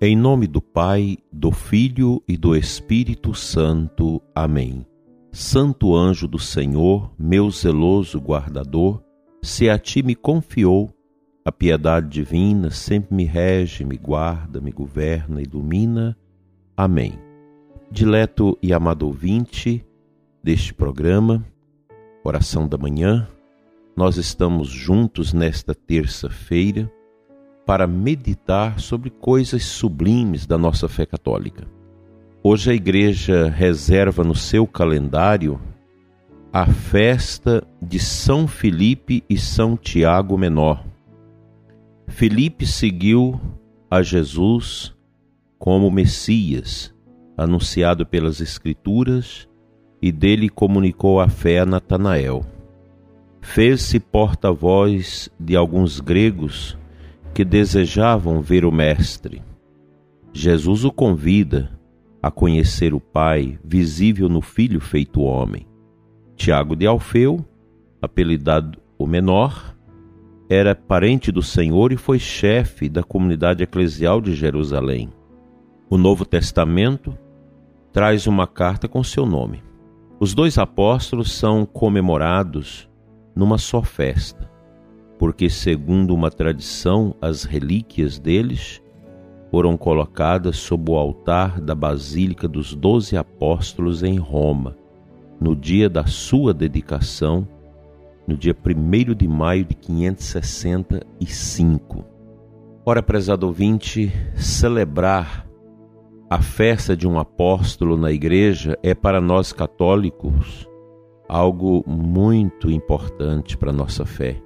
[0.00, 4.20] Em nome do Pai, do Filho e do Espírito Santo.
[4.34, 4.84] Amém.
[5.30, 9.00] Santo anjo do Senhor, meu zeloso guardador,
[9.40, 10.92] se a ti me confiou,
[11.44, 16.16] a piedade divina sempre me rege, me guarda, me governa, ilumina.
[16.76, 17.14] Amém.
[17.88, 19.86] Dileto e amado ouvinte
[20.42, 21.46] deste programa,
[22.24, 23.28] Oração da Manhã,
[23.96, 26.90] nós estamos juntos nesta terça-feira
[27.66, 31.66] para meditar sobre coisas sublimes da nossa fé católica.
[32.42, 35.60] Hoje a igreja reserva no seu calendário
[36.52, 40.84] a festa de São Felipe e São Tiago Menor.
[42.06, 43.40] Felipe seguiu
[43.90, 44.94] a Jesus
[45.58, 46.94] como Messias,
[47.36, 49.48] anunciado pelas Escrituras,
[50.00, 52.44] e dele comunicou a fé a Natanael
[53.44, 56.76] fez-se porta-voz de alguns gregos
[57.34, 59.42] que desejavam ver o Mestre.
[60.32, 61.70] Jesus o convida
[62.22, 65.66] a conhecer o Pai, visível no Filho feito homem.
[66.36, 67.44] Tiago de Alfeu,
[68.00, 69.74] apelidado o Menor,
[70.48, 75.12] era parente do Senhor e foi chefe da comunidade eclesial de Jerusalém.
[75.90, 77.18] O Novo Testamento
[77.92, 79.62] traz uma carta com seu nome.
[80.20, 82.88] Os dois apóstolos são comemorados
[83.34, 84.48] numa só festa,
[85.18, 88.82] porque, segundo uma tradição, as relíquias deles
[89.50, 94.76] foram colocadas sob o altar da Basílica dos Doze Apóstolos em Roma,
[95.40, 97.46] no dia da sua dedicação,
[98.26, 102.04] no dia 1 de maio de 565.
[102.84, 105.46] Ora, prezado ouvinte, celebrar
[106.28, 110.68] a festa de um apóstolo na igreja é para nós católicos
[111.28, 114.40] algo muito importante para a nossa fé,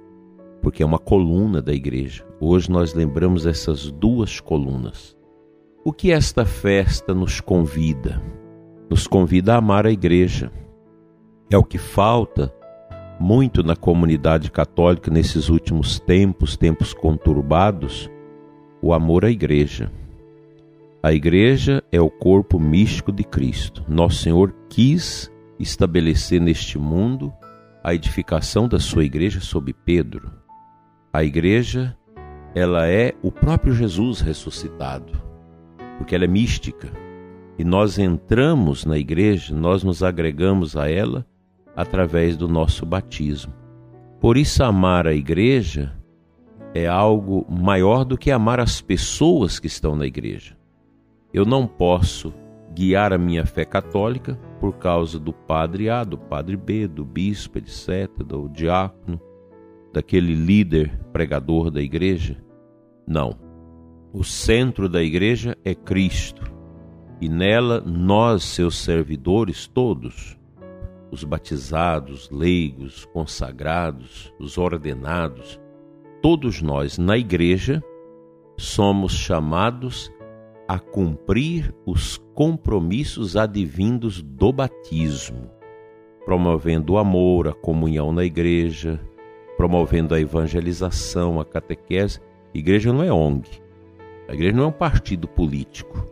[0.61, 2.25] porque é uma coluna da igreja.
[2.39, 5.15] Hoje nós lembramos essas duas colunas.
[5.83, 8.21] O que esta festa nos convida?
[8.89, 10.51] Nos convida a amar a igreja.
[11.49, 12.53] É o que falta
[13.19, 18.09] muito na comunidade católica nesses últimos tempos, tempos conturbados,
[18.81, 19.91] o amor à igreja.
[21.03, 23.83] A igreja é o corpo místico de Cristo.
[23.87, 27.33] Nosso Senhor quis estabelecer neste mundo
[27.83, 30.38] a edificação da sua igreja sob Pedro.
[31.11, 31.97] A igreja,
[32.53, 35.11] ela é o próprio Jesus ressuscitado,
[35.97, 36.87] porque ela é mística.
[37.57, 41.25] E nós entramos na igreja, nós nos agregamos a ela
[41.75, 43.51] através do nosso batismo.
[44.19, 45.97] Por isso, amar a igreja
[46.75, 50.55] é algo maior do que amar as pessoas que estão na igreja.
[51.33, 52.31] Eu não posso
[52.75, 57.57] guiar a minha fé católica por causa do padre A, do padre B, do bispo,
[57.57, 59.19] etc., do diácono,
[59.93, 62.37] daquele líder pregador da igreja.
[63.07, 63.37] Não.
[64.13, 66.59] O centro da igreja é Cristo
[67.21, 70.37] e nela nós, seus servidores todos,
[71.11, 75.59] os batizados, leigos, consagrados, os ordenados,
[76.21, 77.83] todos nós na igreja
[78.57, 80.11] somos chamados
[80.67, 85.49] a cumprir os compromissos advindos do batismo,
[86.23, 88.99] promovendo o amor, a comunhão na igreja,
[89.59, 92.21] promovendo a evangelização, a catequese.
[92.55, 93.61] A igreja não é ONG.
[94.29, 96.09] A igreja não é um partido político.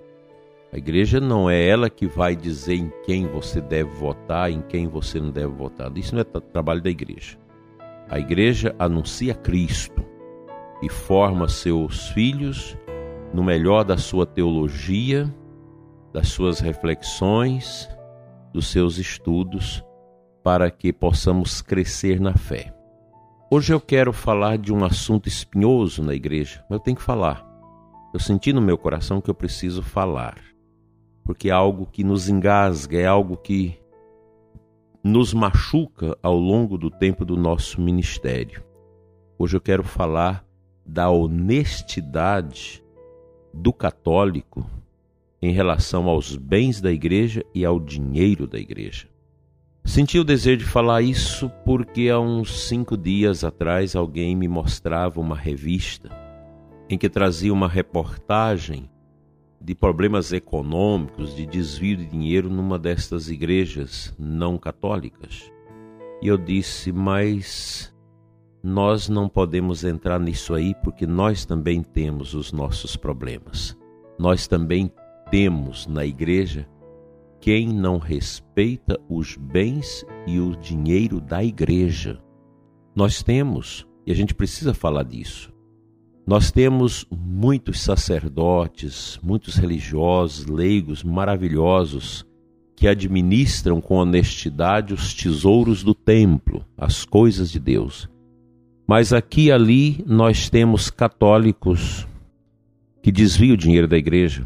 [0.73, 4.85] A igreja não é ela que vai dizer em quem você deve votar, em quem
[4.85, 5.97] você não deve votar.
[5.97, 7.37] Isso não é trabalho da igreja.
[8.09, 10.03] A igreja anuncia Cristo
[10.83, 12.77] e forma seus filhos
[13.33, 15.33] no melhor da sua teologia,
[16.11, 17.87] das suas reflexões,
[18.51, 19.81] dos seus estudos,
[20.43, 22.76] para que possamos crescer na fé.
[23.49, 27.47] Hoje eu quero falar de um assunto espinhoso na igreja, mas eu tenho que falar.
[28.13, 30.37] Eu senti no meu coração que eu preciso falar,
[31.23, 33.79] porque é algo que nos engasga, é algo que
[35.01, 38.61] nos machuca ao longo do tempo do nosso ministério.
[39.39, 40.45] Hoje eu quero falar
[40.85, 42.83] da honestidade
[43.53, 44.69] do católico
[45.41, 49.07] em relação aos bens da igreja e ao dinheiro da igreja.
[49.87, 55.21] Senti o desejo de falar isso porque há uns cinco dias atrás alguém me mostrava
[55.21, 56.09] uma revista
[56.89, 58.89] em que trazia uma reportagem
[59.61, 65.49] de problemas econômicos, de desvio de dinheiro numa destas igrejas não católicas.
[66.21, 67.95] E eu disse, mas
[68.61, 73.75] nós não podemos entrar nisso aí porque nós também temos os nossos problemas.
[74.19, 74.91] Nós também
[75.31, 76.67] temos na igreja
[77.39, 82.19] quem não respeita os bens e o dinheiro da igreja.
[82.95, 85.53] Nós temos, e a gente precisa falar disso.
[86.25, 92.25] Nós temos muitos sacerdotes, muitos religiosos, leigos maravilhosos
[92.75, 98.09] que administram com honestidade os tesouros do templo, as coisas de Deus.
[98.85, 102.07] Mas aqui e ali nós temos católicos
[103.01, 104.45] que desviam o dinheiro da igreja,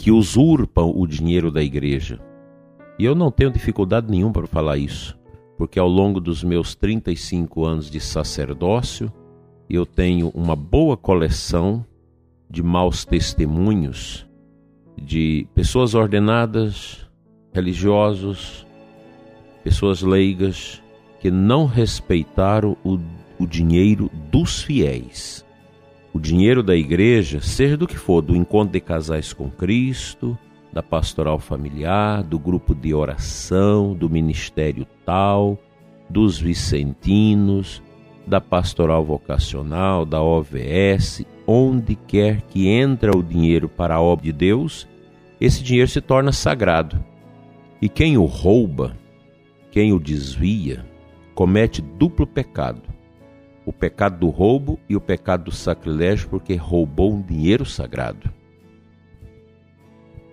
[0.00, 2.18] que usurpam o dinheiro da igreja.
[2.98, 5.16] E eu não tenho dificuldade nenhuma para falar isso,
[5.58, 9.12] porque ao longo dos meus 35 anos de sacerdócio,
[9.68, 11.84] eu tenho uma boa coleção
[12.48, 14.26] de maus testemunhos
[14.96, 17.06] de pessoas ordenadas,
[17.52, 18.66] religiosos,
[19.62, 20.82] pessoas leigas
[21.20, 22.98] que não respeitaram o,
[23.38, 25.44] o dinheiro dos fiéis.
[26.12, 30.36] O dinheiro da igreja, seja do que for, do encontro de casais com Cristo,
[30.72, 35.58] da pastoral familiar, do grupo de oração, do ministério tal,
[36.08, 37.82] dos vicentinos,
[38.26, 44.32] da pastoral vocacional, da OVS, onde quer que entra o dinheiro para a obra de
[44.32, 44.88] Deus,
[45.40, 47.02] esse dinheiro se torna sagrado.
[47.80, 48.96] E quem o rouba,
[49.70, 50.84] quem o desvia,
[51.34, 52.82] comete duplo pecado:
[53.64, 58.32] o pecado do roubo e o pecado do sacrilégio, porque roubou um dinheiro sagrado.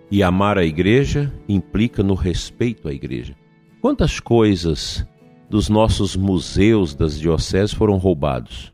[0.09, 3.35] E amar a igreja implica no respeito à igreja.
[3.81, 5.05] Quantas coisas
[5.49, 8.73] dos nossos museus das dioceses foram roubados?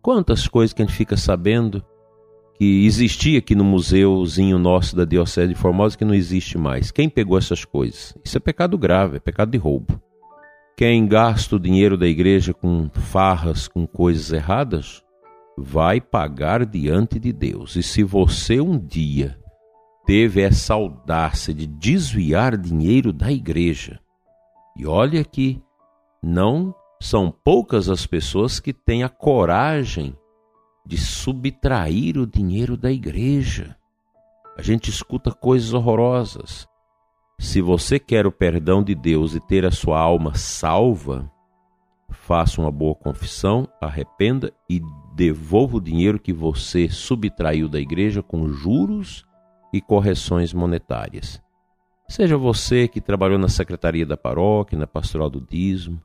[0.00, 1.84] Quantas coisas que a gente fica sabendo
[2.62, 6.92] que existia aqui no museuzinho nosso da Diocese de Formosa que não existe mais.
[6.92, 8.16] Quem pegou essas coisas?
[8.24, 10.00] Isso é pecado grave, é pecado de roubo.
[10.82, 15.00] Quem gasta o dinheiro da igreja com farras, com coisas erradas,
[15.56, 17.76] vai pagar diante de Deus.
[17.76, 19.38] E se você um dia
[20.04, 24.00] teve essa audácia de desviar dinheiro da igreja,
[24.76, 25.62] e olha que
[26.20, 30.16] não são poucas as pessoas que têm a coragem
[30.84, 33.76] de subtrair o dinheiro da igreja.
[34.58, 36.66] A gente escuta coisas horrorosas.
[37.38, 41.30] Se você quer o perdão de Deus e ter a sua alma salva,
[42.10, 44.80] faça uma boa confissão, arrependa e
[45.14, 49.24] devolva o dinheiro que você subtraiu da igreja com juros
[49.72, 51.42] e correções monetárias.
[52.08, 56.00] Seja você que trabalhou na secretaria da paróquia, na pastoral do dízimo,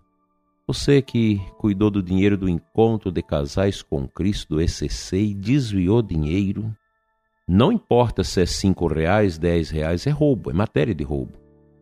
[0.65, 6.01] você que cuidou do dinheiro do encontro de casais com Cristo do ECC e desviou
[6.01, 6.75] dinheiro,
[7.47, 11.33] não importa se é cinco reais, dez reais, é roubo, é matéria de roubo.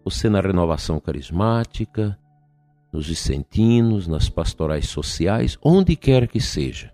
[0.04, 2.18] Você na renovação carismática,
[2.94, 6.94] nos vicentinos, nas pastorais sociais, onde quer que seja,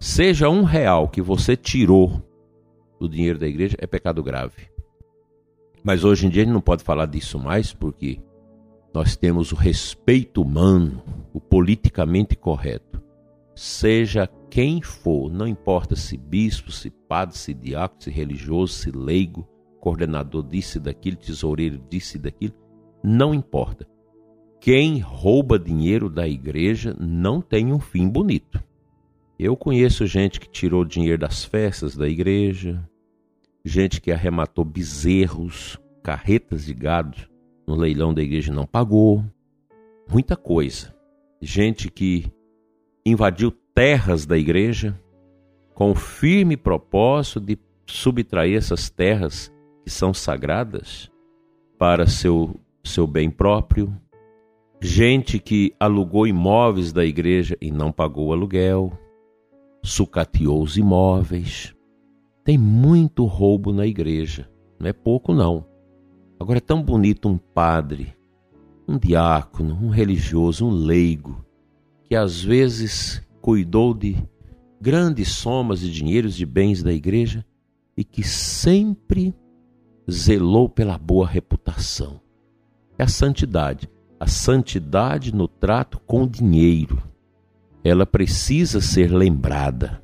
[0.00, 2.22] seja um real que você tirou
[2.98, 4.70] do dinheiro da igreja, é pecado grave.
[5.84, 8.18] Mas hoje em dia a gente não pode falar disso mais porque
[8.94, 13.02] nós temos o respeito humano, o politicamente correto.
[13.62, 19.46] Seja quem for, não importa se bispo, se padre, se diácono, se religioso, se leigo,
[19.78, 22.54] coordenador disse daquilo, tesoureiro disse daquilo,
[23.04, 23.86] não importa.
[24.62, 28.64] Quem rouba dinheiro da igreja não tem um fim bonito.
[29.38, 32.82] Eu conheço gente que tirou dinheiro das festas da igreja,
[33.62, 37.28] gente que arrematou bezerros, carretas de gado
[37.66, 39.22] no leilão da igreja não pagou,
[40.10, 40.96] muita coisa.
[41.42, 42.32] Gente que
[43.04, 44.98] invadiu terras da igreja
[45.74, 51.10] com o firme propósito de subtrair essas terras que são sagradas
[51.78, 53.94] para seu, seu bem próprio.
[54.80, 58.92] Gente que alugou imóveis da igreja e não pagou o aluguel,
[59.82, 61.74] sucateou os imóveis.
[62.44, 65.66] Tem muito roubo na igreja, não é pouco não.
[66.38, 68.14] Agora é tão bonito um padre,
[68.88, 71.44] um diácono, um religioso, um leigo,
[72.10, 74.16] que às vezes cuidou de
[74.80, 77.46] grandes somas de dinheiros de bens da igreja
[77.96, 79.32] e que sempre
[80.10, 82.20] zelou pela boa reputação.
[82.98, 83.88] É a santidade.
[84.18, 87.00] A santidade no trato com o dinheiro.
[87.84, 90.02] Ela precisa ser lembrada.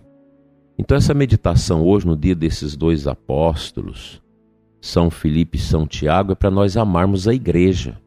[0.78, 4.22] Então, essa meditação hoje, no dia desses dois apóstolos,
[4.80, 8.00] são Felipe e São Tiago é para nós amarmos a igreja.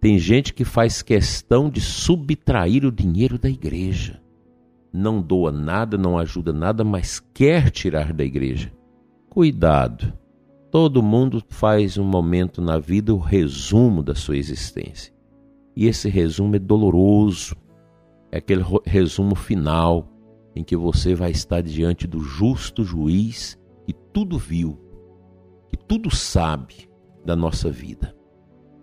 [0.00, 4.22] Tem gente que faz questão de subtrair o dinheiro da igreja.
[4.92, 8.72] Não doa nada, não ajuda nada, mas quer tirar da igreja.
[9.28, 10.12] Cuidado.
[10.70, 15.12] Todo mundo faz um momento na vida o resumo da sua existência.
[15.74, 17.56] E esse resumo é doloroso.
[18.30, 20.08] É aquele resumo final
[20.54, 24.78] em que você vai estar diante do justo juiz que tudo viu
[25.68, 26.88] que tudo sabe
[27.24, 28.14] da nossa vida.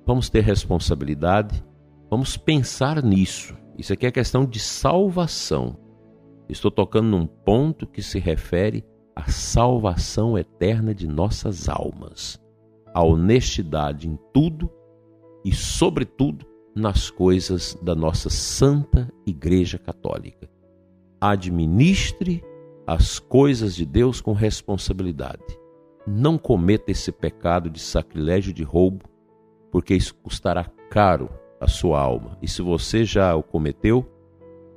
[0.06, 1.64] Vamos ter responsabilidade,
[2.12, 3.58] vamos pensar nisso.
[3.76, 5.78] Isso aqui é questão de salvação.
[6.48, 8.86] Estou tocando num ponto que se refere
[9.16, 12.40] à salvação eterna de nossas almas,
[12.94, 14.70] a honestidade em tudo
[15.44, 16.46] e, sobretudo,
[16.76, 20.48] nas coisas da nossa Santa Igreja Católica.
[21.20, 22.44] Administre
[22.86, 25.58] as coisas de Deus com responsabilidade.
[26.06, 29.15] Não cometa esse pecado de sacrilégio de roubo,
[29.76, 31.30] porque isso custará caro
[31.60, 32.38] a sua alma.
[32.42, 34.10] E se você já o cometeu,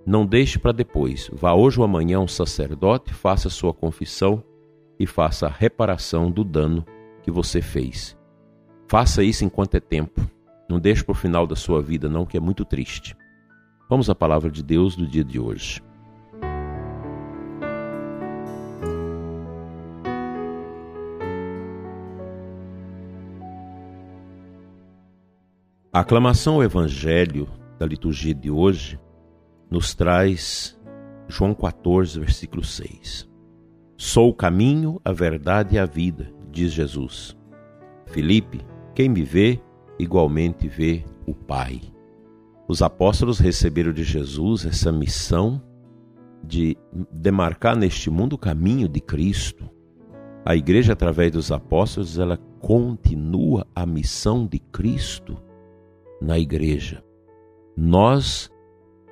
[0.04, 1.30] não deixe para depois.
[1.32, 4.42] Vá hoje ou amanhã a um sacerdote, faça sua confissão
[4.98, 6.84] e faça a reparação do dano
[7.22, 8.18] que você fez.
[8.88, 10.20] Faça isso enquanto é tempo.
[10.68, 13.16] Não deixe para o final da sua vida, não, que é muito triste.
[13.88, 15.80] Vamos à palavra de Deus do dia de hoje.
[25.98, 29.00] A aclamação ao Evangelho da liturgia de hoje
[29.68, 30.78] nos traz
[31.26, 33.28] João 14, versículo 6.
[33.96, 37.36] Sou o caminho, a verdade e a vida, diz Jesus.
[38.06, 38.60] Filipe,
[38.94, 39.60] quem me vê,
[39.98, 41.80] igualmente vê o Pai.
[42.68, 45.60] Os apóstolos receberam de Jesus essa missão
[46.44, 46.76] de
[47.12, 49.68] demarcar neste mundo o caminho de Cristo.
[50.44, 55.47] A igreja, através dos apóstolos, ela continua a missão de Cristo
[56.20, 57.02] na igreja.
[57.76, 58.50] Nós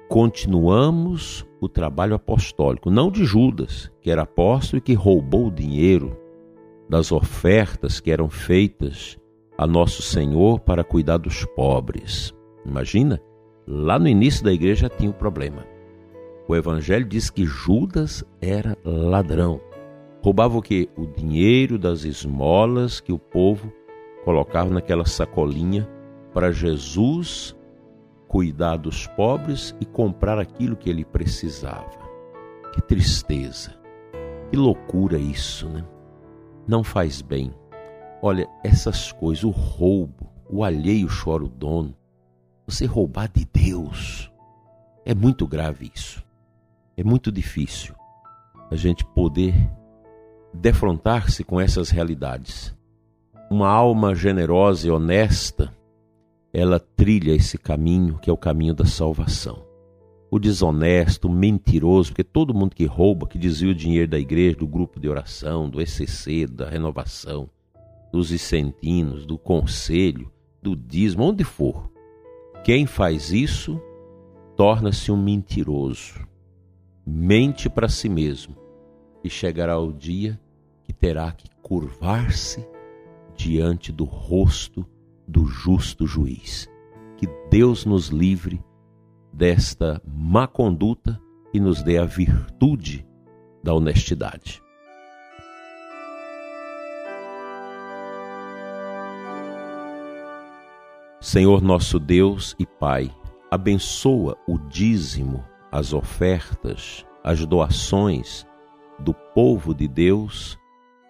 [0.09, 6.17] continuamos o trabalho apostólico, não de Judas, que era apóstolo e que roubou o dinheiro
[6.89, 9.19] das ofertas que eram feitas
[9.59, 12.35] a nosso Senhor para cuidar dos pobres.
[12.65, 13.21] Imagina,
[13.67, 15.67] lá no início da igreja tinha o um problema.
[16.49, 19.61] O evangelho diz que Judas era ladrão.
[20.23, 20.89] Roubava o que?
[20.97, 23.73] O dinheiro das esmolas que o povo
[24.25, 25.89] colocava naquela sacolinha
[26.37, 27.57] para Jesus
[28.29, 31.99] cuidar dos pobres e comprar aquilo que ele precisava.
[32.75, 33.75] Que tristeza,
[34.51, 35.83] que loucura isso, né?
[36.69, 37.55] Não faz bem.
[38.21, 41.97] Olha, essas coisas, o roubo, o alheio chora o dono,
[42.67, 44.31] você roubar de Deus,
[45.07, 46.23] é muito grave isso.
[46.99, 47.95] É muito difícil
[48.71, 49.55] a gente poder
[50.53, 52.77] defrontar-se com essas realidades.
[53.51, 55.75] Uma alma generosa e honesta
[56.59, 59.63] ela trilha esse caminho que é o caminho da salvação.
[60.31, 64.57] O desonesto, o mentiroso, porque todo mundo que rouba, que desvia o dinheiro da igreja,
[64.57, 67.51] do grupo de oração, do ECC, da renovação,
[68.11, 70.33] dos vicentinos, do conselho,
[70.63, 71.91] do dízimo, onde for,
[72.65, 73.79] quem faz isso
[74.57, 76.27] torna-se um mentiroso.
[77.07, 78.57] Mente para si mesmo
[79.23, 80.41] e chegará o dia
[80.85, 82.67] que terá que curvar-se
[83.37, 84.87] diante do rosto
[85.27, 86.69] do justo juiz.
[87.17, 88.63] Que Deus nos livre
[89.33, 91.21] desta má conduta
[91.53, 93.07] e nos dê a virtude
[93.63, 94.63] da honestidade.
[101.21, 103.11] Senhor nosso Deus e Pai,
[103.51, 108.47] abençoa o dízimo, as ofertas, as doações
[108.99, 110.57] do povo de Deus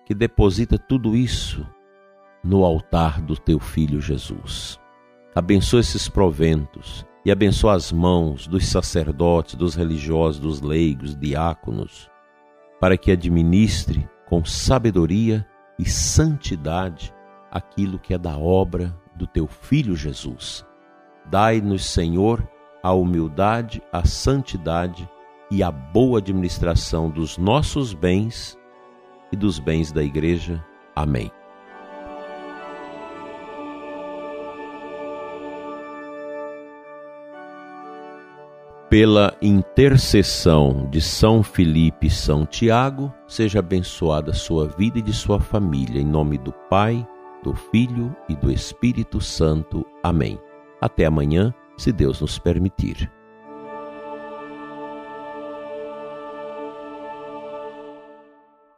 [0.06, 1.66] que deposita tudo isso
[2.46, 4.80] no altar do teu filho Jesus.
[5.34, 12.08] Abençoa esses proventos e abençoa as mãos dos sacerdotes, dos religiosos, dos leigos, diáconos,
[12.80, 15.46] para que administre com sabedoria
[15.78, 17.12] e santidade
[17.50, 20.64] aquilo que é da obra do teu filho Jesus.
[21.28, 22.48] Dai-nos, Senhor,
[22.82, 25.08] a humildade, a santidade
[25.50, 28.56] e a boa administração dos nossos bens
[29.32, 30.64] e dos bens da igreja.
[30.94, 31.30] Amém.
[38.96, 45.12] Pela intercessão de São Felipe e São Tiago, seja abençoada a sua vida e de
[45.12, 47.06] sua família, em nome do Pai,
[47.42, 49.84] do Filho e do Espírito Santo.
[50.02, 50.40] Amém.
[50.80, 53.12] Até amanhã, se Deus nos permitir.